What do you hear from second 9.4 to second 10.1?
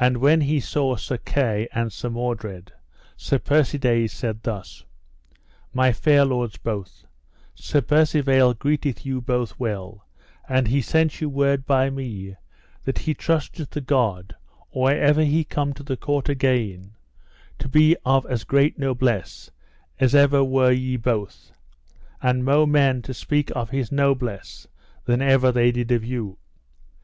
both,